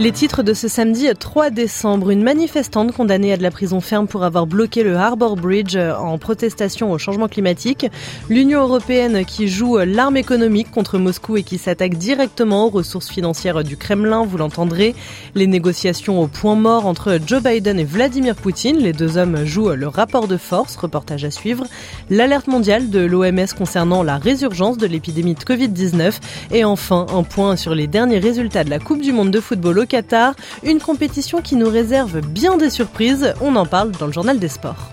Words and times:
Les 0.00 0.12
titres 0.12 0.42
de 0.42 0.54
ce 0.54 0.66
samedi 0.66 1.08
3 1.12 1.50
décembre, 1.50 2.08
une 2.08 2.22
manifestante 2.22 2.92
condamnée 2.92 3.34
à 3.34 3.36
de 3.36 3.42
la 3.42 3.50
prison 3.50 3.82
ferme 3.82 4.06
pour 4.06 4.24
avoir 4.24 4.46
bloqué 4.46 4.82
le 4.82 4.96
Harbour 4.96 5.36
Bridge 5.36 5.76
en 5.76 6.16
protestation 6.16 6.90
au 6.90 6.96
changement 6.96 7.28
climatique, 7.28 7.84
l'Union 8.30 8.62
européenne 8.62 9.26
qui 9.26 9.48
joue 9.48 9.76
l'arme 9.76 10.16
économique 10.16 10.70
contre 10.70 10.96
Moscou 10.96 11.36
et 11.36 11.42
qui 11.42 11.58
s'attaque 11.58 11.98
directement 11.98 12.64
aux 12.64 12.70
ressources 12.70 13.10
financières 13.10 13.62
du 13.62 13.76
Kremlin, 13.76 14.24
vous 14.24 14.38
l'entendrez, 14.38 14.94
les 15.34 15.46
négociations 15.46 16.18
au 16.18 16.28
point 16.28 16.54
mort 16.54 16.86
entre 16.86 17.18
Joe 17.26 17.42
Biden 17.42 17.78
et 17.78 17.84
Vladimir 17.84 18.36
Poutine, 18.36 18.78
les 18.78 18.94
deux 18.94 19.18
hommes 19.18 19.44
jouent 19.44 19.74
le 19.74 19.88
rapport 19.88 20.28
de 20.28 20.38
force, 20.38 20.76
reportage 20.76 21.26
à 21.26 21.30
suivre, 21.30 21.66
l'alerte 22.08 22.46
mondiale 22.46 22.88
de 22.88 23.00
l'OMS 23.00 23.52
concernant 23.54 24.02
la 24.02 24.16
résurgence 24.16 24.78
de 24.78 24.86
l'épidémie 24.86 25.34
de 25.34 25.40
Covid-19 25.40 26.20
et 26.52 26.64
enfin 26.64 27.04
un 27.14 27.22
point 27.22 27.56
sur 27.56 27.74
les 27.74 27.86
derniers 27.86 28.18
résultats 28.18 28.64
de 28.64 28.70
la 28.70 28.78
Coupe 28.78 29.02
du 29.02 29.12
monde 29.12 29.30
de 29.30 29.40
football 29.40 29.89
Qatar, 29.90 30.34
une 30.62 30.80
compétition 30.80 31.42
qui 31.42 31.56
nous 31.56 31.68
réserve 31.68 32.20
bien 32.20 32.56
des 32.56 32.70
surprises. 32.70 33.34
On 33.40 33.56
en 33.56 33.66
parle 33.66 33.90
dans 33.90 34.06
le 34.06 34.12
journal 34.12 34.38
des 34.38 34.48
sports. 34.48 34.92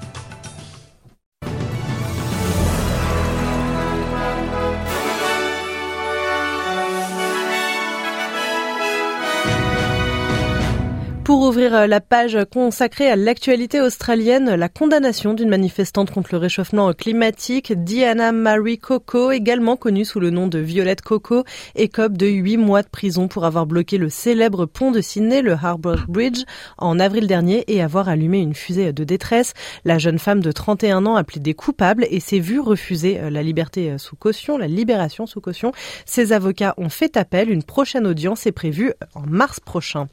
Pour 11.28 11.42
ouvrir 11.42 11.76
euh, 11.76 11.88
la 11.88 12.00
page 12.00 12.38
consacrée 12.54 13.12
à 13.12 13.18
l'actualité 13.18 13.82
australienne, 13.82 14.56
la 14.56 14.70
condamnation 14.70 15.34
d'une 15.34 15.50
manifestante 15.50 16.10
contre 16.10 16.30
le 16.32 16.38
réchauffement 16.38 16.94
climatique, 16.94 17.74
Diana 17.84 18.32
Marie 18.32 18.78
Coco, 18.78 19.32
également 19.32 19.76
connue 19.76 20.06
sous 20.06 20.22
le 20.22 20.30
nom 20.30 20.48
de 20.48 20.58
Violette 20.58 21.02
Coco, 21.02 21.44
écope 21.76 22.16
de 22.16 22.28
8 22.28 22.56
mois 22.56 22.82
de 22.82 22.88
prison 22.88 23.28
pour 23.28 23.44
avoir 23.44 23.66
bloqué 23.66 23.98
le 23.98 24.08
célèbre 24.08 24.66
pont 24.66 24.92
de 24.92 25.02
Sydney, 25.02 25.42
le 25.42 25.52
Harbour 25.52 25.98
Bridge, 26.08 26.44
en 26.78 26.98
avril 26.98 27.28
dernier 27.28 27.66
et 27.68 27.82
avoir 27.82 28.08
allumé 28.08 28.40
une 28.40 28.56
fusée 28.56 28.94
de 28.94 29.04
détresse. 29.04 29.52
La 29.84 29.98
jeune 29.98 30.20
femme 30.20 30.40
de 30.40 30.54
31 30.54 31.06
ans 31.06 31.18
a 31.18 31.26
plaidé 31.26 31.54
coupable 31.54 32.08
et 32.10 32.22
s'est 32.22 32.40
vue 32.40 32.62
refuser 32.62 33.20
euh, 33.20 33.30
la 33.30 33.44
liberté 33.44 33.92
euh, 33.92 33.98
sous 33.98 34.16
caution, 34.16 34.58
la 34.58 34.68
libération 34.68 35.26
sous 35.26 35.42
caution. 35.42 35.74
Ses 36.06 36.32
avocats 36.32 36.74
ont 36.78 36.88
fait 36.88 37.18
appel. 37.18 37.52
Une 37.52 37.64
prochaine 37.64 38.08
audience 38.08 38.48
est 38.48 38.54
prévue 38.54 38.94
en 39.14 39.24
mars 39.28 39.60
prochain. 39.60 40.08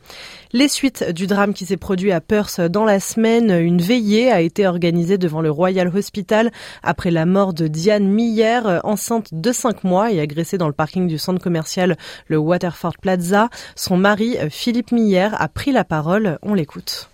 Les 0.53 0.67
suites 0.67 1.04
du 1.13 1.27
drame 1.27 1.55
qui 1.55 1.67
s'est 1.67 1.77
produit 1.77 2.13
à 2.13 2.21
Perth 2.21 2.61
dans 2.61 2.85
la 2.85 3.01
semaine. 3.01 3.51
Une 3.51 3.81
veillée 3.81 4.31
a 4.31 4.41
été 4.41 4.67
organisée 4.67 5.19
devant 5.19 5.41
le 5.41 5.51
Royal 5.51 5.91
Hospital 5.95 6.51
après 6.83 7.11
la 7.11 7.27
mort 7.27 7.55
de 7.55 7.67
Diane 7.67 8.07
Miller, 8.07 8.81
enceinte 8.85 9.29
de 9.33 9.53
5 9.53 9.85
mois 9.85 10.13
et 10.13 10.21
agressée 10.21 10.59
dans 10.59 10.69
le 10.69 10.73
parking 10.73 11.07
du 11.07 11.19
centre 11.19 11.43
commercial 11.43 11.97
le 12.29 12.39
Waterford 12.39 12.99
Plaza. 13.01 13.49
Son 13.75 13.97
mari, 13.97 14.37
Philippe 14.51 14.93
Miller, 14.93 15.35
a 15.41 15.49
pris 15.49 15.73
la 15.73 15.85
parole. 15.85 16.39
On 16.43 16.55
l'écoute. 16.55 17.09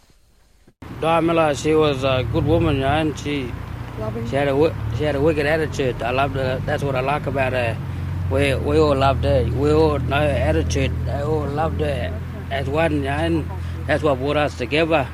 Diana 1.01 1.55
she 1.55 1.75
was 1.75 2.05
a 2.05 2.23
good 2.33 2.47
woman, 2.47 2.83
and 2.83 3.17
she 3.17 3.47
she 4.29 4.37
had 4.37 4.49
a 4.49 4.75
she 4.97 5.05
had 5.05 5.15
a 5.15 5.21
wicked 5.21 5.47
attitude. 5.47 6.03
I 6.03 6.11
loved 6.11 6.37
her. 6.37 6.61
That's 6.67 6.83
what 6.83 6.95
I 6.95 7.01
like 7.01 7.27
about 7.27 7.53
her. 7.53 7.77
We 8.31 8.55
we 8.55 8.79
all 8.79 8.97
loved 8.97 9.25
her. 9.25 9.45
We 9.57 9.73
all 9.73 9.99
know 9.99 10.17
her 10.17 10.43
attitude. 10.49 10.93
They 11.07 11.23
all 11.23 11.47
loved 11.47 11.81
her 11.81 12.13
as 12.51 12.69
one, 12.69 13.07
and 13.07 13.45
that's 13.91 14.05
what 14.05 14.21
brought 14.21 14.37
us 14.37 14.57
together. 14.57 15.09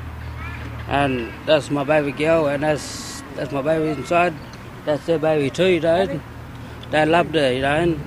And 0.87 1.33
that's 1.47 1.71
my 1.71 1.83
baby 1.83 2.11
girl, 2.11 2.45
and 2.45 2.61
that's 2.61 3.23
that's 3.35 3.51
my 3.51 3.63
baby 3.63 3.89
inside. 3.89 4.35
That's 4.85 5.03
their 5.07 5.17
baby 5.17 5.49
too, 5.49 5.65
you 5.65 5.79
know. 5.79 6.21
They 6.91 7.03
loved 7.07 7.33
her, 7.33 7.53
you 7.53 7.61
know. 7.61 7.99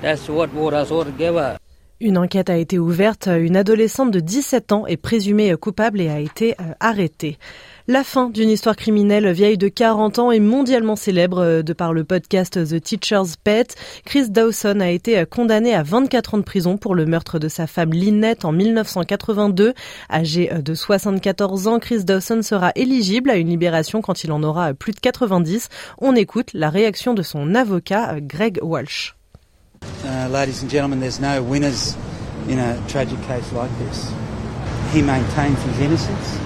That's 0.00 0.28
what 0.28 0.52
brought 0.52 0.74
us 0.74 0.92
all 0.92 1.04
together. 1.04 1.58
Une 2.00 2.16
enquête 2.16 2.48
a 2.48 2.56
été 2.56 2.78
ouverte. 2.78 3.26
Une 3.26 3.56
adolescente 3.56 4.12
de 4.12 4.20
17 4.20 4.70
ans 4.70 4.86
est 4.86 4.96
présumée 4.96 5.56
coupable 5.56 6.00
et 6.00 6.08
a 6.08 6.20
été 6.20 6.52
euh, 6.60 6.72
arrêtée. 6.78 7.38
La 7.88 8.04
fin 8.04 8.30
d'une 8.30 8.50
histoire 8.50 8.76
criminelle 8.76 9.28
vieille 9.32 9.58
de 9.58 9.66
40 9.66 10.20
ans 10.20 10.30
et 10.30 10.38
mondialement 10.38 10.94
célèbre 10.94 11.40
euh, 11.40 11.62
de 11.62 11.72
par 11.72 11.92
le 11.92 12.04
podcast 12.04 12.64
The 12.64 12.80
Teacher's 12.80 13.34
Pet. 13.36 13.74
Chris 14.04 14.30
Dawson 14.30 14.78
a 14.78 14.90
été 14.90 15.18
euh, 15.18 15.24
condamné 15.24 15.74
à 15.74 15.82
24 15.82 16.34
ans 16.34 16.38
de 16.38 16.44
prison 16.44 16.76
pour 16.76 16.94
le 16.94 17.04
meurtre 17.04 17.40
de 17.40 17.48
sa 17.48 17.66
femme 17.66 17.92
Lynette 17.92 18.44
en 18.44 18.52
1982. 18.52 19.74
Âgé 20.08 20.52
de 20.54 20.74
74 20.74 21.66
ans, 21.66 21.80
Chris 21.80 22.04
Dawson 22.04 22.42
sera 22.42 22.70
éligible 22.76 23.28
à 23.28 23.34
une 23.34 23.48
libération 23.48 24.02
quand 24.02 24.22
il 24.22 24.30
en 24.30 24.44
aura 24.44 24.72
plus 24.72 24.92
de 24.92 25.00
90. 25.00 25.68
On 26.00 26.14
écoute 26.14 26.50
la 26.54 26.70
réaction 26.70 27.12
de 27.12 27.22
son 27.22 27.56
avocat 27.56 28.20
Greg 28.20 28.60
Walsh. 28.62 29.17
Uh, 30.18 30.26
ladies 30.26 30.62
and 30.62 30.68
gentlemen, 30.68 30.98
there's 30.98 31.20
no 31.20 31.40
winners 31.40 31.96
in 32.48 32.58
a 32.58 32.84
tragic 32.88 33.22
case 33.22 33.52
like 33.52 33.70
this. 33.78 34.12
He 34.90 35.00
maintains 35.00 35.62
his 35.62 35.78
innocence. 35.78 36.36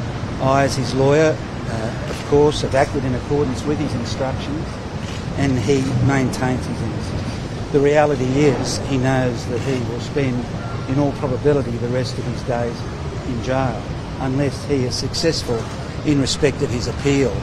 I, 0.43 0.65
as 0.65 0.77
his 0.77 0.93
lawyer, 0.93 1.35
uh, 1.35 2.07
of 2.11 2.27
course, 2.27 2.61
have 2.61 2.75
acted 2.75 3.03
in 3.03 3.15
accordance 3.15 3.65
with 3.65 3.79
his 3.79 3.95
instructions 3.95 4.69
and 5.39 5.59
he 5.61 5.81
maintains 6.07 6.67
his 6.67 6.83
innocence. 6.83 7.73
The 7.73 7.81
reality 7.81 8.27
is 8.27 8.77
he 8.89 8.99
knows 8.99 9.47
that 9.47 9.61
he 9.61 9.81
will 9.91 10.01
spend, 10.01 10.45
in 10.91 10.99
all 10.99 11.13
probability, 11.13 11.71
the 11.71 11.89
rest 11.89 12.19
of 12.19 12.25
his 12.25 12.43
days 12.43 12.79
in 13.27 13.43
jail 13.43 13.83
unless 14.19 14.63
he 14.67 14.85
is 14.85 14.95
successful 14.95 15.59
in 16.05 16.21
respect 16.21 16.61
of 16.61 16.69
his 16.69 16.89
appeal. 16.89 17.35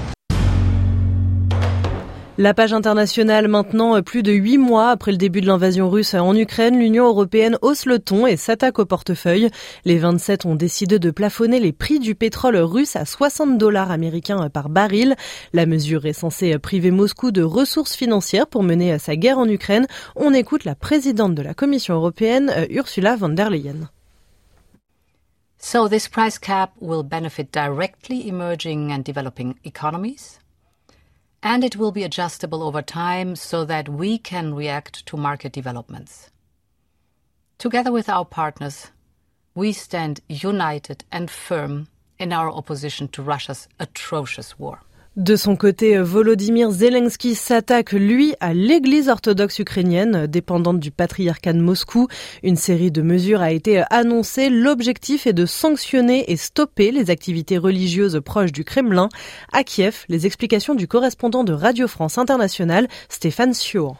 La 2.41 2.53
page 2.53 2.71
internationale 2.71 3.49
maintenant, 3.49 4.01
plus 4.01 4.23
de 4.23 4.31
huit 4.31 4.57
mois 4.57 4.91
après 4.91 5.11
le 5.11 5.17
début 5.17 5.41
de 5.41 5.47
l'invasion 5.47 5.89
russe 5.89 6.13
en 6.13 6.33
Ukraine, 6.33 6.79
l'Union 6.79 7.05
européenne 7.05 7.57
hausse 7.61 7.85
le 7.85 7.99
ton 7.99 8.27
et 8.27 8.37
s'attaque 8.37 8.79
au 8.79 8.85
portefeuille. 8.85 9.49
Les 9.83 9.97
27 9.97 10.45
ont 10.45 10.55
décidé 10.55 10.99
de 10.99 11.11
plafonner 11.11 11.59
les 11.59 11.73
prix 11.73 11.99
du 11.99 12.15
pétrole 12.15 12.55
russe 12.55 12.95
à 12.95 13.03
60 13.03 13.57
dollars 13.57 13.91
américains 13.91 14.49
par 14.49 14.69
baril. 14.69 15.17
La 15.51 15.65
mesure 15.65 16.05
est 16.05 16.13
censée 16.13 16.57
priver 16.59 16.91
Moscou 16.91 17.31
de 17.31 17.43
ressources 17.43 17.97
financières 17.97 18.47
pour 18.47 18.63
mener 18.63 18.97
sa 18.99 19.17
guerre 19.17 19.37
en 19.37 19.49
Ukraine. 19.49 19.87
On 20.15 20.33
écoute 20.33 20.63
la 20.63 20.75
présidente 20.75 21.35
de 21.35 21.41
la 21.41 21.53
Commission 21.53 21.95
européenne, 21.95 22.53
Ursula 22.69 23.17
von 23.17 23.35
der 23.35 23.49
Leyen. 23.49 23.89
So 25.57 25.89
this 25.89 26.07
price 26.07 26.39
cap 26.39 26.71
will 26.79 27.03
benefit 27.03 27.51
directly 27.51 28.29
emerging 28.29 28.93
and 28.93 28.99
developing 28.99 29.55
economies. 29.65 30.39
And 31.41 31.63
it 31.63 31.75
will 31.75 31.91
be 31.91 32.03
adjustable 32.03 32.63
over 32.63 32.81
time 32.81 33.35
so 33.35 33.65
that 33.65 33.87
we 33.87 34.17
can 34.17 34.53
react 34.53 35.05
to 35.05 35.17
market 35.17 35.51
developments. 35.51 36.29
Together 37.57 37.91
with 37.91 38.09
our 38.09 38.25
partners, 38.25 38.87
we 39.55 39.73
stand 39.73 40.21
united 40.27 41.03
and 41.11 41.29
firm 41.29 41.87
in 42.17 42.33
our 42.33 42.49
opposition 42.49 43.07
to 43.09 43.21
Russia's 43.21 43.67
atrocious 43.79 44.59
war. 44.59 44.81
De 45.19 45.35
son 45.35 45.57
côté, 45.57 45.97
Volodymyr 45.97 46.71
Zelensky 46.71 47.35
s'attaque, 47.35 47.91
lui, 47.91 48.35
à 48.39 48.53
l'église 48.53 49.09
orthodoxe 49.09 49.59
ukrainienne, 49.59 50.27
dépendante 50.27 50.79
du 50.79 50.91
patriarcat 50.91 51.51
de 51.51 51.59
Moscou. 51.59 52.07
Une 52.41 52.55
série 52.55 52.89
de 52.89 53.01
mesures 53.01 53.41
a 53.41 53.51
été 53.51 53.83
annoncée. 53.89 54.49
L'objectif 54.49 55.27
est 55.27 55.33
de 55.33 55.45
sanctionner 55.45 56.31
et 56.31 56.37
stopper 56.37 56.91
les 56.91 57.09
activités 57.09 57.57
religieuses 57.57 58.21
proches 58.23 58.53
du 58.53 58.63
Kremlin. 58.63 59.09
À 59.51 59.65
Kiev, 59.65 60.05
les 60.07 60.25
explications 60.25 60.73
du 60.73 60.87
correspondant 60.87 61.43
de 61.43 61.51
Radio 61.51 61.89
France 61.89 62.17
Internationale, 62.17 62.87
Stéphane 63.09 63.53
Siour. 63.53 63.97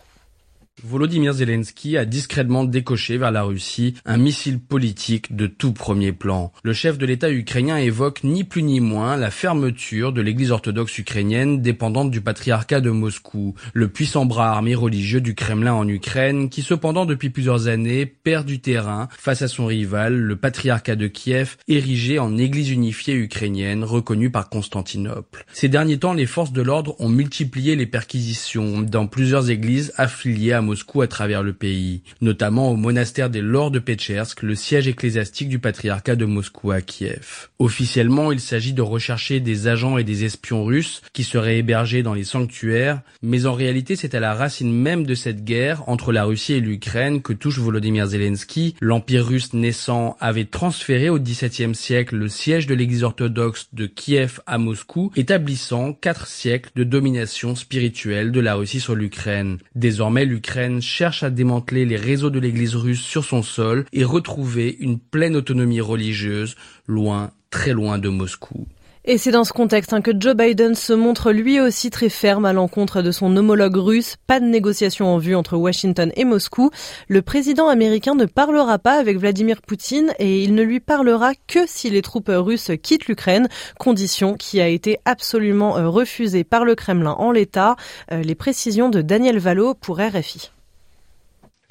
Volodymyr 0.84 1.34
Zelensky 1.34 1.98
a 1.98 2.06
discrètement 2.06 2.64
décoché 2.64 3.18
vers 3.18 3.32
la 3.32 3.44
Russie 3.44 3.96
un 4.06 4.18
missile 4.18 4.60
politique 4.60 5.36
de 5.36 5.48
tout 5.48 5.74
premier 5.74 6.12
plan. 6.12 6.52
Le 6.64 6.74
chef 6.74 6.98
de 6.98 7.06
l'État 7.06 7.32
ukrainien 7.32 7.78
évoque 7.78 8.24
ni 8.24 8.44
plus 8.44 8.64
ni 8.64 8.80
moins 8.80 9.18
la 9.18 9.32
fermeture 9.32 10.14
de 10.14 10.22
l'église 10.22 10.52
orthodoxe 10.52 10.98
ukrainienne 10.98 11.62
dépendante 11.62 12.12
du 12.12 12.22
patriarcat 12.22 12.82
de 12.82 12.90
Moscou, 12.92 13.56
le 13.74 13.90
puissant 13.90 14.26
bras 14.26 14.52
armé 14.52 14.76
religieux 14.76 15.22
du 15.22 15.36
Kremlin 15.36 15.74
en 15.74 15.88
Ukraine 15.88 16.50
qui 16.50 16.62
cependant 16.62 17.06
depuis 17.06 17.30
plusieurs 17.30 17.68
années 17.68 18.06
perd 18.06 18.46
du 18.46 18.60
terrain 18.60 19.10
face 19.18 19.42
à 19.42 19.48
son 19.48 19.66
rival, 19.66 20.16
le 20.16 20.36
patriarcat 20.36 20.96
de 20.96 21.08
Kiev, 21.08 21.58
érigé 21.68 22.20
en 22.20 22.38
église 22.38 22.72
unifiée 22.72 23.16
ukrainienne 23.16 23.84
reconnue 23.84 24.30
par 24.30 24.50
Constantinople. 24.50 25.46
Ces 25.52 25.70
derniers 25.70 26.00
temps, 26.00 26.14
les 26.14 26.26
forces 26.26 26.54
de 26.54 26.62
l'ordre 26.62 26.96
ont 27.00 27.10
multiplié 27.10 27.76
les 27.76 27.86
perquisitions 27.86 28.82
dans 28.82 29.08
plusieurs 29.08 29.50
églises 29.50 29.94
affiliées 29.98 30.54
à 30.54 30.62
Moscou 30.70 31.02
à 31.02 31.08
travers 31.08 31.42
le 31.42 31.54
pays, 31.54 32.04
notamment 32.22 32.70
au 32.70 32.76
monastère 32.76 33.32
des 33.32 33.42
Lords 33.42 33.72
de 33.72 33.80
Pechersk, 33.80 34.44
le 34.44 34.54
siège 34.54 34.88
ecclésiastique 34.88 35.50
du 35.50 35.58
patriarcat 35.58 36.16
de 36.16 36.26
Moscou 36.26 36.70
à 36.70 36.82
Kiev. 36.82 37.50
Officiellement, 37.58 38.32
il 38.32 38.40
s'agit 38.40 38.74
de 38.74 38.84
rechercher 38.84 39.40
des 39.40 39.68
agents 39.68 39.98
et 39.98 40.04
des 40.04 40.26
espions 40.26 40.64
russes 40.64 41.02
qui 41.12 41.24
seraient 41.24 41.58
hébergés 41.58 42.04
dans 42.04 42.14
les 42.14 42.24
sanctuaires, 42.24 43.02
mais 43.24 43.48
en 43.48 43.54
réalité 43.56 43.96
c'est 43.96 44.14
à 44.14 44.20
la 44.20 44.36
racine 44.36 44.72
même 44.72 45.08
de 45.08 45.16
cette 45.16 45.44
guerre 45.44 45.82
entre 45.90 46.12
la 46.12 46.24
Russie 46.24 46.54
et 46.54 46.60
l'Ukraine 46.60 47.24
que 47.24 47.34
touche 47.34 47.58
Volodymyr 47.58 48.06
Zelensky. 48.06 48.76
L'Empire 48.80 49.26
russe 49.26 49.54
naissant 49.54 50.18
avait 50.20 50.46
transféré 50.46 51.10
au 51.10 51.18
XVIIe 51.18 51.74
siècle 51.74 52.16
le 52.16 52.30
siège 52.30 52.68
de 52.68 52.76
l'église 52.76 53.04
orthodoxe 53.04 53.70
de 53.74 53.88
Kiev 53.88 54.40
à 54.46 54.60
Moscou, 54.60 55.12
établissant 55.16 55.94
quatre 55.94 56.28
siècles 56.28 56.70
de 56.76 56.84
domination 56.84 57.56
spirituelle 57.56 58.32
de 58.32 58.40
la 58.40 58.54
Russie 58.54 58.80
sur 58.80 58.94
l'Ukraine. 58.94 59.58
Désormais, 59.74 60.26
l'Ukraine 60.26 60.59
cherche 60.82 61.24
à 61.24 61.30
démanteler 61.30 61.86
les 61.86 61.98
réseaux 61.98 62.30
de 62.30 62.40
l'église 62.40 62.76
russe 62.76 63.02
sur 63.02 63.24
son 63.24 63.44
sol 63.44 63.86
et 63.94 64.04
retrouver 64.04 64.76
une 64.80 65.00
pleine 65.00 65.36
autonomie 65.36 65.82
religieuse, 65.82 66.56
loin, 66.88 67.32
très 67.50 67.74
loin 67.74 67.98
de 67.98 68.10
Moscou. 68.10 68.68
Et 69.12 69.18
c'est 69.18 69.32
dans 69.32 69.44
ce 69.44 69.54
contexte 69.54 69.92
hein, 69.92 70.02
que 70.02 70.12
Joe 70.16 70.36
Biden 70.36 70.76
se 70.76 70.94
montre 70.94 71.32
lui 71.32 71.60
aussi 71.60 71.90
très 71.90 72.10
ferme 72.10 72.46
à 72.46 72.54
l'encontre 72.54 73.02
de 73.02 73.10
son 73.10 73.36
homologue 73.36 73.78
russe. 73.78 74.18
Pas 74.28 74.40
de 74.40 74.46
négociation 74.46 75.08
en 75.08 75.18
vue 75.18 75.34
entre 75.34 75.58
Washington 75.58 76.12
et 76.16 76.26
Moscou. 76.26 76.70
Le 77.08 77.24
président 77.24 77.70
américain 77.70 78.14
ne 78.14 78.26
parlera 78.26 78.78
pas 78.78 79.00
avec 79.00 79.18
Vladimir 79.18 79.64
Poutine 79.64 80.14
et 80.20 80.44
il 80.44 80.54
ne 80.54 80.62
lui 80.62 80.80
parlera 80.80 81.32
que 81.48 81.62
si 81.66 81.90
les 81.90 82.04
troupes 82.04 82.30
russes 82.32 82.70
quittent 82.84 83.08
l'Ukraine, 83.08 83.50
condition 83.80 84.36
qui 84.36 84.62
a 84.62 84.68
été 84.68 85.00
absolument 85.06 85.76
euh, 85.76 85.90
refusée 85.90 86.44
par 86.44 86.64
le 86.64 86.76
Kremlin 86.76 87.16
en 87.18 87.32
l'état. 87.32 87.78
Euh, 88.12 88.22
les 88.22 88.36
précisions 88.36 88.90
de 88.90 89.02
Daniel 89.02 89.40
Valo 89.40 89.74
pour 89.74 89.98
RFI. 89.98 90.52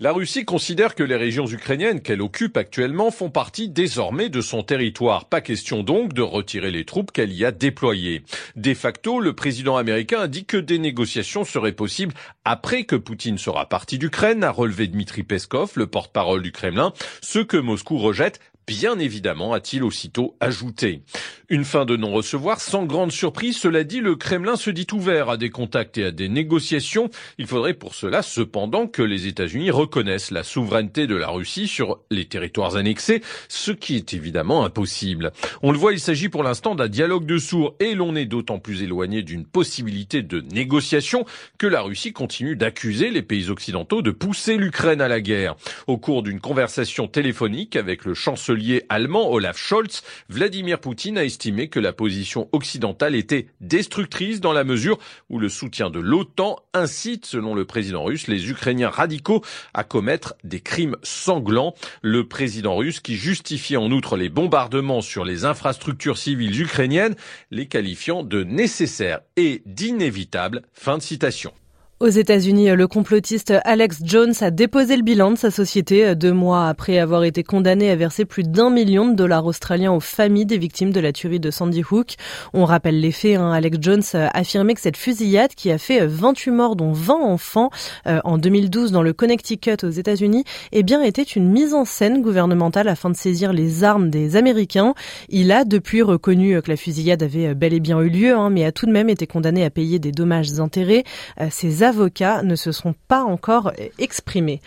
La 0.01 0.13
Russie 0.13 0.45
considère 0.45 0.95
que 0.95 1.03
les 1.03 1.17
régions 1.17 1.49
ukrainiennes 1.49 2.01
qu'elle 2.01 2.23
occupe 2.23 2.57
actuellement 2.57 3.11
font 3.11 3.31
partie 3.31 3.69
désormais 3.69 4.29
de 4.29 4.41
son 4.41 4.63
territoire. 4.63 5.25
Pas 5.25 5.41
question 5.41 5.83
donc 5.83 6.13
de 6.13 6.23
retirer 6.23 6.71
les 6.71 6.85
troupes 6.85 7.11
qu'elle 7.11 7.33
y 7.33 7.45
a 7.45 7.51
déployées. 7.51 8.23
De 8.55 8.75
facto, 8.75 9.19
le 9.19 9.33
président 9.33 9.77
américain 9.77 10.21
a 10.21 10.29
dit 10.29 10.45
que 10.45 10.57
des 10.57 10.79
négociations 10.79 11.43
seraient 11.43 11.73
possibles 11.73 12.15
après 12.45 12.85
que 12.85 12.95
Poutine 12.95 13.39
sera 13.39 13.69
parti 13.69 13.99
d'Ukraine, 13.99 14.45
a 14.45 14.53
relevé 14.53 14.87
Dmitri 14.87 15.25
Peskov, 15.25 15.73
le 15.75 15.89
porte-parole 15.89 16.43
du 16.43 16.53
Kremlin, 16.53 16.93
ce 17.21 17.41
que 17.41 17.57
Moscou 17.57 17.99
rejette 17.99 18.39
Bien 18.69 18.99
évidemment, 18.99 19.55
a-t-il 19.55 19.83
aussitôt 19.83 20.37
ajouté. 20.41 21.01
Une 21.49 21.65
fin 21.65 21.87
de 21.87 21.97
non-recevoir 21.97 22.61
sans 22.61 22.85
grande 22.85 23.11
surprise, 23.11 23.57
cela 23.57 23.83
dit, 23.83 24.01
le 24.01 24.15
Kremlin 24.15 24.57
se 24.57 24.69
dit 24.69 24.87
ouvert 24.93 25.31
à 25.31 25.39
des 25.39 25.49
contacts 25.49 25.97
et 25.97 26.05
à 26.05 26.11
des 26.11 26.29
négociations. 26.29 27.09
Il 27.39 27.47
faudrait 27.47 27.73
pour 27.73 27.95
cela 27.95 28.21
cependant 28.21 28.87
que 28.87 29.01
les 29.01 29.27
États-Unis 29.27 29.71
reconnaissent 29.71 30.31
la 30.31 30.43
souveraineté 30.43 31.07
de 31.07 31.17
la 31.17 31.29
Russie 31.29 31.67
sur 31.67 32.01
les 32.11 32.27
territoires 32.27 32.77
annexés, 32.77 33.23
ce 33.49 33.71
qui 33.71 33.97
est 33.97 34.13
évidemment 34.13 34.67
impossible. 34.67 35.33
On 35.63 35.73
le 35.73 35.79
voit, 35.79 35.95
il 35.95 36.01
s'agit 36.01 36.29
pour 36.29 36.43
l'instant 36.43 36.75
d'un 36.75 36.89
dialogue 36.89 37.25
de 37.25 37.39
sourds 37.39 37.75
et 37.81 37.95
l'on 37.95 38.15
est 38.17 38.27
d'autant 38.27 38.59
plus 38.59 38.83
éloigné 38.83 39.23
d'une 39.23 39.47
possibilité 39.47 40.21
de 40.23 40.43
négociation 40.53 41.25
que 41.57 41.67
la 41.67 41.81
Russie 41.81 42.13
continue 42.13 42.57
d'accuser 42.57 43.09
les 43.09 43.23
pays 43.23 43.49
occidentaux 43.49 44.03
de 44.03 44.11
pousser 44.11 44.59
l'Ukraine 44.59 45.01
à 45.01 45.09
la 45.09 45.23
guerre. 45.23 45.57
Au 45.87 45.97
cours 45.97 46.23
d'une 46.23 46.41
conversation 46.41 47.09
téléphonique 47.09 47.75
avec 47.75 48.05
le 48.05 48.13
chancelier 48.13 48.58
allemand 48.89 49.31
Olaf 49.31 49.59
Scholz, 49.59 50.03
Vladimir 50.29 50.81
Poutine 50.81 51.19
a 51.19 51.25
estimé 51.25 51.69
que 51.69 51.81
la 51.81 51.93
position 51.93 52.49
occidentale 52.53 53.15
était 53.15 53.47
destructrice 53.61 54.41
dans 54.41 54.53
la 54.53 54.65
mesure 54.65 54.99
où 55.29 55.39
le 55.39 55.49
soutien 55.49 55.91
de 55.91 56.01
l'OTAN 56.01 56.57
incite, 56.75 57.27
selon 57.27 57.55
le 57.55 57.65
président 57.65 58.05
russe, 58.05 58.27
les 58.27 58.51
Ukrainiens 58.51 58.91
radicaux 58.91 59.43
à 59.75 59.85
commettre 59.85 60.35
des 60.45 60.61
crimes 60.61 60.97
sanglants. 61.03 61.75
Le 62.03 62.27
président 62.27 62.77
russe 62.77 63.01
qui 63.01 63.17
justifie 63.17 63.77
en 63.77 63.91
outre 63.91 64.17
les 64.17 64.29
bombardements 64.29 65.01
sur 65.01 65.25
les 65.25 65.45
infrastructures 65.45 66.19
civiles 66.19 66.61
ukrainiennes, 66.61 67.17
les 67.51 67.67
qualifiant 67.67 68.23
de 68.23 68.45
nécessaires 68.45 69.21
et 69.37 69.63
d'inévitables. 69.67 70.63
Fin 70.73 70.99
de 70.99 71.03
citation. 71.03 71.53
Aux 72.01 72.07
États-Unis, 72.07 72.69
le 72.77 72.87
complotiste 72.87 73.53
Alex 73.65 74.03
Jones 74.05 74.33
a 74.41 74.53
déposé 74.53 74.97
le 74.97 75.03
bilan 75.03 75.33
de 75.33 75.37
sa 75.37 75.51
société 75.51 76.15
deux 76.15 76.33
mois 76.33 76.69
après 76.69 77.01
avoir 77.01 77.25
été 77.25 77.43
condamné 77.43 77.91
à 77.91 77.97
verser 77.97 78.25
plus 78.25 78.45
d'un 78.45 78.71
million 78.71 79.09
de 79.09 79.17
dollars 79.17 79.45
australiens 79.45 79.91
aux 79.91 79.99
familles 79.99 80.47
des 80.47 80.59
victimes 80.59 80.93
de 80.93 81.01
la 81.01 81.13
tuerie 81.13 81.41
de 81.41 81.51
Sandy 81.51 81.83
Hook. 81.83 82.15
On 82.55 82.67
rappelle 82.67 83.01
les 83.01 83.11
faits. 83.11 83.37
Hein. 83.37 83.51
Alex 83.51 83.79
Jones 83.81 84.05
a 84.15 84.29
affirmé 84.29 84.75
que 84.75 84.81
cette 84.81 84.97
fusillade, 84.97 85.57
qui 85.57 85.73
a 85.73 85.79
fait 85.79 86.07
28 86.07 86.53
morts, 86.53 86.77
dont 86.77 86.93
20 86.93 87.15
enfants, 87.15 87.71
euh, 88.07 88.21
en 88.23 88.39
2012 88.39 88.93
dans 88.93 89.03
le 89.03 89.13
Connecticut 89.13 89.83
aux 89.83 89.91
États-Unis, 89.91 90.45
eh 90.71 90.85
bien 90.85 91.03
était 91.03 91.23
une 91.23 91.49
mise 91.49 91.75
en 91.75 91.85
scène 91.85 92.23
gouvernementale 92.23 92.87
afin 92.87 93.11
de 93.11 93.17
saisir 93.17 93.53
les 93.53 93.83
armes 93.83 94.09
des 94.09 94.37
Américains. 94.37 94.95
Il 95.31 95.51
a 95.51 95.65
depuis 95.65 96.03
reconnu 96.03 96.63
que 96.63 96.71
la 96.71 96.77
fusillade 96.77 97.25
avait 97.25 97.57
bel 97.57 97.75
et 97.75 97.81
bien 97.81 98.01
eu 98.01 98.09
lieu, 98.09 98.37
hein, 98.37 98.51
mais 98.51 98.65
a 98.65 98.71
tout 98.71 98.87
de 98.87 98.93
même 98.93 99.09
été 99.09 99.27
condamné 99.27 99.65
à 99.65 99.71
payer 99.71 99.99
des 99.99 100.13
dommages 100.13 100.61
intérêts. 100.61 101.03
Euh, 101.41 101.49
ses 101.51 101.88
avocats 101.89 102.43
ne 102.43 102.55
se 102.55 102.71
sont 102.71 102.95
pas 103.09 103.25
encore 103.25 103.73
exprimés. 103.99 104.61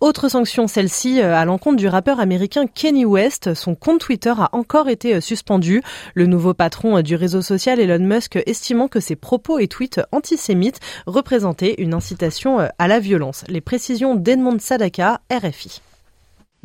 Autre 0.00 0.28
sanction, 0.28 0.66
celle-ci 0.66 1.22
euh, 1.22 1.34
à 1.34 1.46
l'encontre 1.46 1.76
du 1.76 1.88
rappeur 1.88 2.20
américain 2.20 2.66
Kenny 2.66 3.06
West. 3.06 3.54
Son 3.54 3.74
compte 3.74 4.00
Twitter 4.00 4.34
a 4.36 4.50
encore 4.52 4.90
été 4.90 5.14
euh, 5.14 5.20
suspendu. 5.22 5.82
Le 6.14 6.26
nouveau 6.26 6.52
patron 6.52 6.98
euh, 6.98 7.02
du 7.02 7.14
réseau 7.14 7.40
social 7.40 7.80
Elon 7.80 8.04
Musk 8.04 8.38
estimant 8.44 8.88
que 8.88 9.00
ses 9.00 9.16
propos 9.16 9.58
et 9.58 9.68
tweets 9.68 10.02
antisémites 10.12 10.80
représentaient 11.06 11.76
une 11.78 11.94
incitation 11.94 12.58
à 12.78 12.88
la 12.88 13.00
violence. 13.00 13.44
Les 13.48 13.62
précisions 13.62 14.14
d'Edmond 14.14 14.58
Sadaka, 14.58 15.20
RFI. 15.32 15.80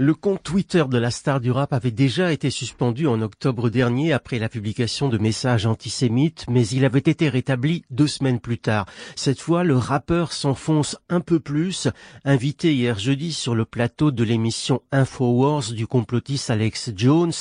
Le 0.01 0.13
compte 0.13 0.41
Twitter 0.43 0.85
de 0.89 0.97
la 0.97 1.11
star 1.11 1.41
du 1.41 1.51
rap 1.51 1.73
avait 1.73 1.91
déjà 1.91 2.31
été 2.31 2.49
suspendu 2.51 3.05
en 3.05 3.21
octobre 3.21 3.69
dernier 3.69 4.13
après 4.13 4.39
la 4.39 4.47
publication 4.47 5.09
de 5.09 5.17
messages 5.17 5.65
antisémites, 5.65 6.45
mais 6.49 6.65
il 6.67 6.85
avait 6.85 6.99
été 6.99 7.27
rétabli 7.27 7.83
deux 7.89 8.07
semaines 8.07 8.39
plus 8.39 8.59
tard. 8.59 8.85
Cette 9.17 9.41
fois, 9.41 9.65
le 9.65 9.75
rappeur 9.75 10.31
s'enfonce 10.31 10.95
un 11.09 11.19
peu 11.19 11.41
plus. 11.41 11.89
Invité 12.23 12.73
hier 12.73 12.97
jeudi 12.97 13.33
sur 13.33 13.55
le 13.55 13.65
plateau 13.65 14.11
de 14.11 14.23
l'émission 14.23 14.81
Infowars 14.93 15.73
du 15.73 15.85
complotiste 15.85 16.49
Alex 16.49 16.91
Jones, 16.95 17.33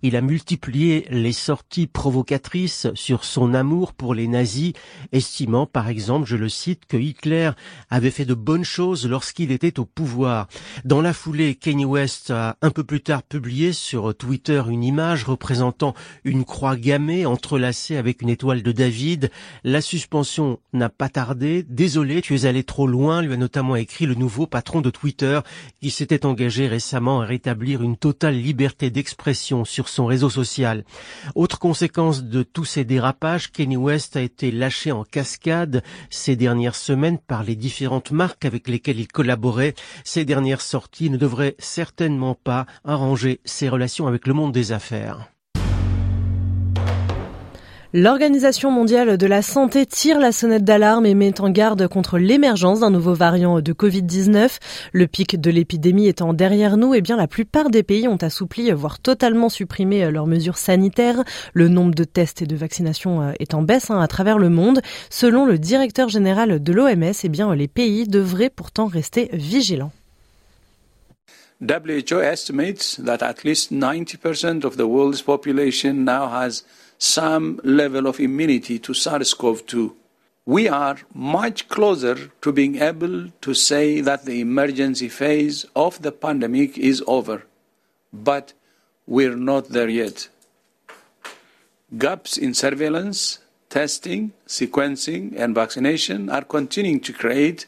il 0.00 0.16
a 0.16 0.22
multiplié 0.22 1.06
les 1.10 1.34
sorties 1.34 1.88
provocatrices 1.88 2.86
sur 2.94 3.22
son 3.22 3.52
amour 3.52 3.92
pour 3.92 4.14
les 4.14 4.28
nazis, 4.28 4.72
estimant 5.12 5.66
par 5.66 5.90
exemple, 5.90 6.26
je 6.26 6.36
le 6.36 6.48
cite, 6.48 6.86
que 6.86 6.96
Hitler 6.96 7.50
avait 7.90 8.10
fait 8.10 8.24
de 8.24 8.32
bonnes 8.32 8.64
choses 8.64 9.06
lorsqu'il 9.06 9.52
était 9.52 9.78
au 9.78 9.84
pouvoir. 9.84 10.48
Dans 10.86 11.02
la 11.02 11.12
foulée, 11.12 11.54
Kanye 11.54 11.97
a 12.30 12.56
un 12.62 12.70
peu 12.70 12.84
plus 12.84 13.00
tard 13.00 13.24
publié 13.24 13.72
sur 13.72 14.14
Twitter 14.14 14.62
une 14.68 14.84
image 14.84 15.24
représentant 15.24 15.94
une 16.22 16.44
croix 16.44 16.76
gammée 16.76 17.26
entrelacée 17.26 17.96
avec 17.96 18.22
une 18.22 18.28
étoile 18.28 18.62
de 18.62 18.70
David. 18.70 19.30
La 19.64 19.80
suspension 19.80 20.60
n'a 20.72 20.90
pas 20.90 21.08
tardé. 21.08 21.64
Désolé, 21.68 22.22
tu 22.22 22.36
es 22.36 22.46
allé 22.46 22.62
trop 22.62 22.86
loin, 22.86 23.20
lui 23.20 23.32
a 23.32 23.36
notamment 23.36 23.74
écrit 23.74 24.06
le 24.06 24.14
nouveau 24.14 24.46
patron 24.46 24.80
de 24.80 24.90
Twitter 24.90 25.40
qui 25.80 25.90
s'était 25.90 26.24
engagé 26.24 26.68
récemment 26.68 27.20
à 27.20 27.24
rétablir 27.24 27.82
une 27.82 27.96
totale 27.96 28.36
liberté 28.36 28.90
d'expression 28.90 29.64
sur 29.64 29.88
son 29.88 30.06
réseau 30.06 30.30
social. 30.30 30.84
Autre 31.34 31.58
conséquence 31.58 32.22
de 32.22 32.44
tous 32.44 32.64
ces 32.64 32.84
dérapages, 32.84 33.50
Kenny 33.50 33.76
West 33.76 34.16
a 34.16 34.20
été 34.20 34.52
lâché 34.52 34.92
en 34.92 35.02
cascade 35.02 35.82
ces 36.10 36.36
dernières 36.36 36.76
semaines 36.76 37.18
par 37.18 37.42
les 37.42 37.56
différentes 37.56 38.12
marques 38.12 38.44
avec 38.44 38.68
lesquelles 38.68 39.00
il 39.00 39.08
collaborait. 39.08 39.74
Ces 40.04 40.24
dernières 40.24 40.60
sorties 40.60 41.10
ne 41.10 41.16
devraient 41.16 41.56
certes 41.58 41.87
certainement 41.88 42.34
pas 42.34 42.66
arranger 42.84 43.40
ses 43.46 43.70
relations 43.70 44.06
avec 44.06 44.26
le 44.26 44.34
monde 44.34 44.52
des 44.52 44.72
affaires. 44.72 45.30
L'Organisation 47.94 48.70
mondiale 48.70 49.16
de 49.16 49.26
la 49.26 49.40
santé 49.40 49.86
tire 49.86 50.20
la 50.20 50.30
sonnette 50.30 50.64
d'alarme 50.64 51.06
et 51.06 51.14
met 51.14 51.40
en 51.40 51.48
garde 51.48 51.88
contre 51.88 52.18
l'émergence 52.18 52.80
d'un 52.80 52.90
nouveau 52.90 53.14
variant 53.14 53.62
de 53.62 53.72
Covid-19. 53.72 54.58
Le 54.92 55.06
pic 55.06 55.40
de 55.40 55.50
l'épidémie 55.50 56.08
étant 56.08 56.34
derrière 56.34 56.76
nous, 56.76 56.92
eh 56.92 57.00
bien 57.00 57.16
la 57.16 57.26
plupart 57.26 57.70
des 57.70 57.82
pays 57.82 58.06
ont 58.06 58.18
assoupli, 58.18 58.70
voire 58.72 59.00
totalement 59.00 59.48
supprimé 59.48 60.10
leurs 60.10 60.26
mesures 60.26 60.58
sanitaires. 60.58 61.24
Le 61.54 61.68
nombre 61.68 61.94
de 61.94 62.04
tests 62.04 62.42
et 62.42 62.46
de 62.46 62.56
vaccinations 62.56 63.22
euh, 63.22 63.32
est 63.40 63.54
en 63.54 63.62
baisse 63.62 63.90
hein, 63.90 63.98
à 63.98 64.08
travers 64.08 64.38
le 64.38 64.50
monde. 64.50 64.82
Selon 65.08 65.46
le 65.46 65.58
directeur 65.58 66.10
général 66.10 66.62
de 66.62 66.72
l'OMS, 66.74 67.14
eh 67.24 67.28
bien 67.30 67.54
les 67.54 67.68
pays 67.68 68.06
devraient 68.06 68.50
pourtant 68.50 68.88
rester 68.88 69.30
vigilants. 69.32 69.92
WHO 71.60 72.20
estimates 72.22 72.96
that 72.96 73.20
at 73.20 73.44
least 73.44 73.72
90% 73.72 74.62
of 74.62 74.76
the 74.76 74.86
world's 74.86 75.22
population 75.22 76.04
now 76.04 76.28
has 76.28 76.62
some 76.98 77.60
level 77.64 78.06
of 78.06 78.20
immunity 78.20 78.78
to 78.78 78.94
SARS 78.94 79.34
CoV 79.34 79.66
2. 79.66 79.96
We 80.46 80.68
are 80.68 80.98
much 81.12 81.68
closer 81.68 82.30
to 82.42 82.52
being 82.52 82.76
able 82.76 83.30
to 83.40 83.54
say 83.54 84.00
that 84.00 84.24
the 84.24 84.40
emergency 84.40 85.08
phase 85.08 85.66
of 85.74 86.00
the 86.00 86.12
pandemic 86.12 86.78
is 86.78 87.02
over, 87.06 87.42
but 88.12 88.52
we're 89.06 89.36
not 89.36 89.68
there 89.70 89.88
yet. 89.88 90.28
Gaps 91.96 92.38
in 92.38 92.54
surveillance, 92.54 93.40
testing, 93.68 94.32
sequencing, 94.46 95.34
and 95.36 95.54
vaccination 95.54 96.30
are 96.30 96.44
continuing 96.44 97.00
to 97.00 97.12
create 97.12 97.66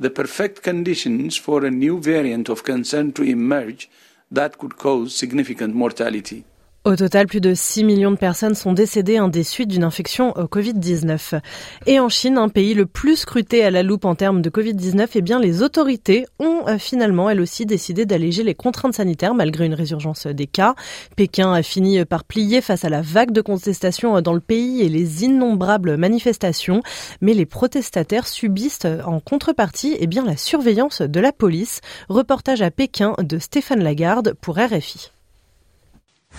the 0.00 0.10
perfect 0.10 0.62
conditions 0.62 1.36
for 1.36 1.62
a 1.62 1.70
new 1.70 2.00
variant 2.00 2.48
of 2.48 2.64
concern 2.64 3.12
to 3.12 3.22
emerge 3.22 3.90
that 4.30 4.56
could 4.56 4.78
cause 4.78 5.14
significant 5.14 5.74
mortality. 5.74 6.42
Au 6.86 6.96
total, 6.96 7.26
plus 7.26 7.42
de 7.42 7.52
6 7.52 7.84
millions 7.84 8.10
de 8.10 8.16
personnes 8.16 8.54
sont 8.54 8.72
décédées 8.72 9.18
hein, 9.18 9.28
des 9.28 9.44
suites 9.44 9.68
d'une 9.68 9.84
infection 9.84 10.30
au 10.38 10.44
Covid-19. 10.44 11.38
Et 11.84 12.00
en 12.00 12.08
Chine, 12.08 12.38
un 12.38 12.48
pays 12.48 12.72
le 12.72 12.86
plus 12.86 13.16
scruté 13.16 13.62
à 13.62 13.70
la 13.70 13.82
loupe 13.82 14.06
en 14.06 14.14
termes 14.14 14.40
de 14.40 14.48
Covid-19, 14.48 15.08
eh 15.14 15.20
bien, 15.20 15.38
les 15.38 15.60
autorités 15.60 16.24
ont 16.38 16.62
euh, 16.68 16.78
finalement, 16.78 17.28
elles 17.28 17.42
aussi, 17.42 17.66
décidé 17.66 18.06
d'alléger 18.06 18.44
les 18.44 18.54
contraintes 18.54 18.94
sanitaires 18.94 19.34
malgré 19.34 19.66
une 19.66 19.74
résurgence 19.74 20.26
des 20.26 20.46
cas. 20.46 20.74
Pékin 21.16 21.52
a 21.52 21.62
fini 21.62 22.02
par 22.06 22.24
plier 22.24 22.62
face 22.62 22.86
à 22.86 22.88
la 22.88 23.02
vague 23.02 23.32
de 23.32 23.42
contestation 23.42 24.18
dans 24.22 24.32
le 24.32 24.40
pays 24.40 24.80
et 24.80 24.88
les 24.88 25.24
innombrables 25.24 25.98
manifestations. 25.98 26.82
Mais 27.20 27.34
les 27.34 27.44
protestataires 27.44 28.26
subissent 28.26 28.86
en 29.04 29.20
contrepartie, 29.20 29.98
eh 30.00 30.06
bien, 30.06 30.24
la 30.24 30.38
surveillance 30.38 31.02
de 31.02 31.20
la 31.20 31.32
police. 31.32 31.82
Reportage 32.08 32.62
à 32.62 32.70
Pékin 32.70 33.12
de 33.18 33.38
Stéphane 33.38 33.82
Lagarde 33.82 34.32
pour 34.40 34.56
RFI. 34.56 35.10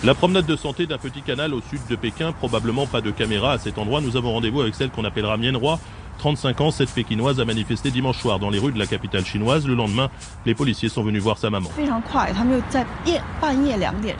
La 0.04 0.14
promenade 0.14 0.46
de 0.46 0.56
santé 0.56 0.86
d'un 0.86 0.98
petit 0.98 1.22
canal 1.22 1.54
au 1.54 1.60
sud 1.60 1.78
de 1.88 1.94
Pékin, 1.94 2.32
probablement 2.32 2.88
pas 2.88 3.00
de 3.00 3.12
caméra 3.12 3.52
à 3.52 3.58
cet 3.58 3.78
endroit. 3.78 4.00
Nous 4.00 4.16
avons 4.16 4.32
rendez-vous 4.32 4.60
avec 4.60 4.74
celle 4.74 4.90
qu'on 4.90 5.04
appellera 5.04 5.36
Mienroi. 5.36 5.78
35 6.18 6.60
ans, 6.60 6.70
cette 6.70 6.90
Pékinoise 6.90 7.40
a 7.40 7.44
manifesté 7.44 7.90
dimanche 7.90 8.18
soir 8.18 8.38
dans 8.38 8.50
les 8.50 8.58
rues 8.58 8.72
de 8.72 8.78
la 8.78 8.86
capitale 8.86 9.24
chinoise. 9.24 9.66
Le 9.66 9.74
lendemain, 9.74 10.08
les 10.46 10.54
policiers 10.54 10.88
sont 10.88 11.02
venus 11.02 11.20
voir 11.20 11.38
sa 11.38 11.50
maman. 11.50 11.68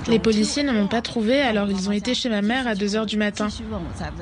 Les 0.08 0.18
policiers 0.18 0.64
ne 0.64 0.72
m'ont 0.72 0.88
pas 0.88 1.00
trouvé, 1.02 1.40
alors 1.40 1.70
ils 1.70 1.88
ont 1.88 1.92
été 1.92 2.14
chez 2.14 2.28
ma 2.28 2.42
mère 2.42 2.66
à 2.66 2.74
2 2.74 2.96
heures 2.96 3.06
du 3.06 3.16
matin. 3.16 3.48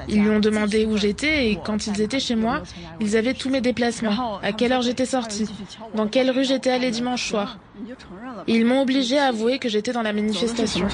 Ils 0.08 0.22
lui 0.22 0.30
ont 0.30 0.40
demandé 0.40 0.84
où 0.84 0.96
j'étais 0.96 1.50
et 1.50 1.58
quand 1.64 1.86
ils 1.86 2.00
étaient 2.02 2.20
chez 2.20 2.36
moi, 2.36 2.62
ils 3.00 3.16
avaient 3.16 3.34
tous 3.34 3.48
mes 3.48 3.60
déplacements, 3.60 4.40
à 4.42 4.52
quelle 4.52 4.72
heure 4.72 4.82
j'étais 4.82 5.06
sortie, 5.06 5.48
dans 5.94 6.06
quelle 6.06 6.30
rue 6.30 6.44
j'étais 6.44 6.70
allée 6.70 6.90
dimanche 6.90 7.28
soir? 7.28 7.56
Ils 8.46 8.66
m'ont 8.66 8.82
obligé 8.82 9.18
à 9.18 9.28
avouer 9.28 9.58
que 9.58 9.70
j'étais 9.70 9.92
dans 9.92 10.02
la 10.02 10.12
manifestation. 10.12 10.86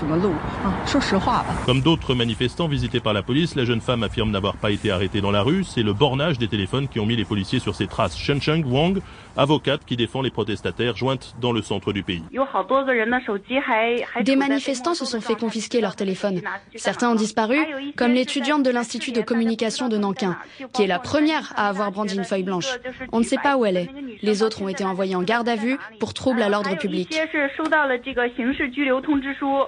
Comme 1.64 1.80
d'autres 1.80 2.14
manifestants 2.14 2.68
visités 2.68 3.00
par 3.00 3.12
la 3.12 3.22
police, 3.22 3.56
la 3.56 3.64
jeune 3.64 3.80
femme 3.80 4.04
affirme 4.04 4.30
n'avoir 4.30 4.56
pas 4.56 4.70
été 4.70 4.92
arrêtée 4.92 5.20
dans 5.20 5.32
la 5.32 5.42
rue. 5.42 5.64
C'est 5.64 5.82
le 5.82 5.92
bornage 5.92 6.38
des 6.38 6.46
téléphones 6.46 6.65
qui 6.90 7.00
ont 7.00 7.06
mis 7.06 7.16
les 7.16 7.24
policiers 7.24 7.58
sur 7.58 7.74
ses 7.74 7.86
traces. 7.86 8.18
Shencheng 8.18 8.64
Wang, 8.64 9.00
avocate 9.36 9.84
qui 9.84 9.96
défend 9.96 10.22
les 10.22 10.30
protestataires, 10.30 10.96
jointe 10.96 11.34
dans 11.40 11.52
le 11.52 11.62
centre 11.62 11.92
du 11.92 12.02
pays. 12.02 12.22
Des 14.22 14.36
manifestants 14.36 14.94
se 14.94 15.04
sont 15.04 15.20
fait 15.20 15.36
confisquer 15.36 15.80
leurs 15.80 15.96
téléphones. 15.96 16.42
Certains 16.74 17.10
ont 17.10 17.14
disparu, 17.14 17.58
comme 17.96 18.12
l'étudiante 18.12 18.62
de 18.62 18.70
l'Institut 18.70 19.12
de 19.12 19.22
communication 19.22 19.88
de 19.88 19.96
Nankin, 19.96 20.36
qui 20.72 20.82
est 20.82 20.86
la 20.86 20.98
première 20.98 21.52
à 21.56 21.68
avoir 21.68 21.92
brandi 21.92 22.16
une 22.16 22.24
feuille 22.24 22.42
blanche. 22.42 22.68
On 23.12 23.18
ne 23.18 23.24
sait 23.24 23.38
pas 23.42 23.56
où 23.56 23.64
elle 23.64 23.76
est. 23.76 23.90
Les 24.22 24.42
autres 24.42 24.62
ont 24.62 24.68
été 24.68 24.84
envoyés 24.84 25.14
en 25.14 25.22
garde 25.22 25.48
à 25.48 25.56
vue 25.56 25.78
pour 26.00 26.14
trouble 26.14 26.42
à 26.42 26.48
l'ordre 26.48 26.76
public. 26.76 27.18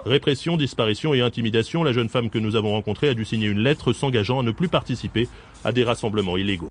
Répression, 0.05 0.57
disparition 0.57 1.14
et 1.14 1.21
intimidation, 1.21 1.85
la 1.85 1.93
jeune 1.93 2.09
femme 2.09 2.31
que 2.31 2.38
nous 2.38 2.57
avons 2.57 2.73
rencontrée 2.73 3.09
a 3.09 3.14
dû 3.14 3.25
signer 3.25 3.49
une 3.49 3.61
lettre 3.61 3.93
s'engageant 3.93 4.40
à 4.40 4.43
ne 4.43 4.50
plus 4.50 4.69
participer 4.69 5.28
à 5.65 5.73
des 5.73 5.85
rassemblements 5.85 6.37
illégaux. 6.37 6.69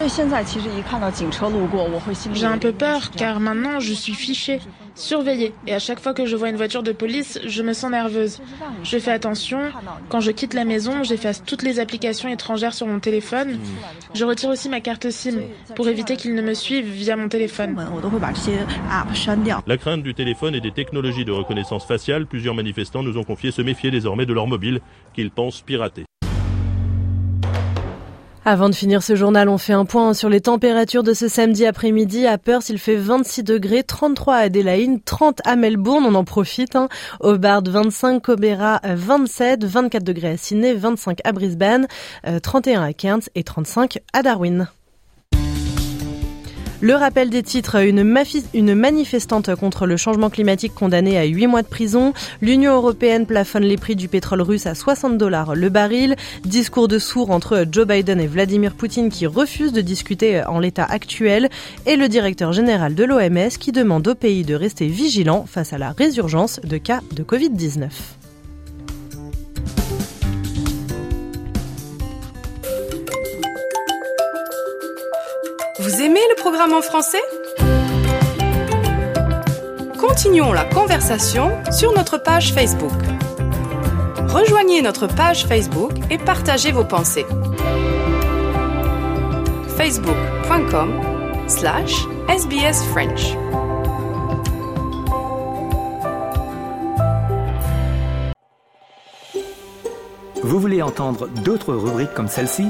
J'ai 2.33 2.45
un 2.45 2.57
peu 2.57 2.71
peur 2.71 3.11
car 3.11 3.39
maintenant 3.39 3.79
je 3.79 3.93
suis 3.93 4.13
fichée, 4.13 4.59
surveillée 4.95 5.53
et 5.67 5.73
à 5.73 5.79
chaque 5.79 5.99
fois 5.99 6.13
que 6.13 6.25
je 6.25 6.35
vois 6.35 6.49
une 6.49 6.55
voiture 6.55 6.83
de 6.83 6.91
police, 6.91 7.39
je 7.45 7.63
me 7.63 7.73
sens 7.73 7.91
nerveuse. 7.91 8.41
Je 8.83 8.97
fais 8.97 9.11
attention, 9.11 9.59
quand 10.09 10.19
je 10.19 10.31
quitte 10.31 10.53
la 10.53 10.65
maison, 10.65 11.03
j'efface 11.03 11.43
toutes 11.43 11.63
les 11.63 11.79
applications 11.79 12.29
étrangères 12.29 12.73
sur 12.73 12.87
mon 12.87 12.99
téléphone. 12.99 13.59
Je 14.13 14.25
retire 14.25 14.49
aussi 14.49 14.69
ma 14.69 14.81
carte 14.81 15.09
SIM 15.09 15.41
pour 15.75 15.87
éviter 15.87 16.15
qu'ils 16.15 16.35
ne 16.35 16.41
me 16.41 16.53
suivent 16.53 16.89
via 16.89 17.15
mon 17.15 17.29
téléphone. 17.29 17.75
La 19.67 19.77
crainte 19.77 20.03
du 20.03 20.13
téléphone 20.13 20.55
et 20.55 20.61
des 20.61 20.71
technologies 20.71 21.25
de 21.25 21.31
reconnaissance 21.31 21.85
faciale, 21.85 22.25
plusieurs 22.25 22.55
manifestants 22.55 23.03
nous 23.03 23.17
ont 23.17 23.23
confié 23.23 23.51
se 23.51 23.61
méfier 23.61 23.91
désormais 23.91 24.25
de 24.25 24.33
leur 24.33 24.47
mobile 24.47 24.81
qu'ils 25.13 25.31
pensent 25.31 25.61
pirater. 25.61 26.06
Avant 28.49 28.69
de 28.69 28.75
finir 28.75 29.03
ce 29.03 29.13
journal, 29.13 29.49
on 29.49 29.57
fait 29.57 29.73
un 29.73 29.83
point 29.83 30.13
sur 30.13 30.29
les 30.29 30.39
températures 30.39 31.03
de 31.03 31.13
ce 31.13 31.27
samedi 31.27 31.65
après-midi. 31.65 32.25
À 32.25 32.37
Perth, 32.37 32.69
il 32.69 32.79
fait 32.79 32.95
26 32.95 33.43
degrés, 33.43 33.83
33 33.83 34.35
à 34.35 34.39
Adélaïde, 34.43 35.03
30 35.03 35.41
à 35.43 35.57
Melbourne, 35.57 36.05
on 36.07 36.15
en 36.15 36.23
profite. 36.23 36.77
Hein. 36.77 36.87
Hobart, 37.19 37.63
25, 37.65 38.21
Cobera, 38.21 38.79
27, 38.85 39.65
24 39.65 40.01
degrés 40.01 40.29
à 40.29 40.37
Sydney, 40.37 40.75
25 40.75 41.19
à 41.25 41.33
Brisbane, 41.33 41.87
31 42.41 42.83
euh, 42.83 42.85
à 42.85 42.93
Cairns 42.93 43.27
et 43.35 43.43
35 43.43 43.99
à 44.13 44.23
Darwin. 44.23 44.69
Le 46.79 46.93
rappel 46.93 47.31
des 47.31 47.41
titres, 47.41 47.77
une, 47.83 48.03
manifestante 48.75 49.55
contre 49.55 49.87
le 49.87 49.97
changement 49.97 50.29
climatique 50.29 50.75
condamnée 50.75 51.17
à 51.17 51.23
8 51.23 51.47
mois 51.47 51.63
de 51.63 51.67
prison. 51.67 52.13
L'Union 52.39 52.75
européenne 52.75 53.25
plafonne 53.25 53.63
les 53.63 53.77
prix 53.77 53.95
du 53.95 54.07
pétrole 54.07 54.41
russe 54.41 54.67
à 54.67 54.75
60 54.75 55.17
dollars 55.17 55.55
le 55.55 55.69
baril. 55.69 56.15
Discours 56.45 56.87
de 56.87 56.99
sourd 56.99 57.31
entre 57.31 57.65
Joe 57.71 57.87
Biden 57.87 58.19
et 58.19 58.27
Vladimir 58.27 58.75
Poutine 58.75 59.09
qui 59.09 59.25
refusent 59.25 59.73
de 59.73 59.81
discuter 59.81 60.43
en 60.45 60.59
l'état 60.59 60.85
actuel. 60.85 61.49
Et 61.87 61.95
le 61.95 62.07
directeur 62.07 62.53
général 62.53 62.93
de 62.93 63.03
l'OMS 63.03 63.57
qui 63.59 63.71
demande 63.71 64.07
au 64.07 64.13
pays 64.13 64.43
de 64.43 64.53
rester 64.53 64.85
vigilant 64.85 65.45
face 65.47 65.73
à 65.73 65.79
la 65.79 65.93
résurgence 65.93 66.59
de 66.63 66.77
cas 66.77 67.01
de 67.11 67.23
Covid-19. 67.23 67.89
En 76.55 76.81
français 76.81 77.21
Continuons 79.99 80.53
la 80.53 80.63
conversation 80.63 81.51
sur 81.71 81.93
notre 81.93 82.17
page 82.17 82.53
Facebook. 82.53 82.91
Rejoignez 84.29 84.81
notre 84.81 85.07
page 85.07 85.45
Facebook 85.45 85.91
et 86.09 86.17
partagez 86.17 86.71
vos 86.71 86.85
pensées. 86.85 87.25
facebook.com 89.75 91.01
slash 91.47 91.93
sbsfrench 92.29 93.35
Vous 100.43 100.59
voulez 100.59 100.81
entendre 100.81 101.27
d'autres 101.43 101.73
rubriques 101.73 102.13
comme 102.13 102.29
celle-ci? 102.29 102.69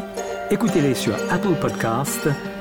Écoutez-les 0.50 0.96
sur 0.96 1.14
Apple 1.30 1.54
Podcasts, 1.62 2.28